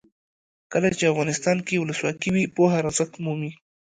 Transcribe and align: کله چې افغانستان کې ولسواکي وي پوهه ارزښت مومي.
کله 0.71 0.89
چې 0.97 1.11
افغانستان 1.13 1.57
کې 1.67 1.81
ولسواکي 1.81 2.29
وي 2.31 2.45
پوهه 2.55 2.75
ارزښت 2.83 3.13
مومي. 3.23 3.51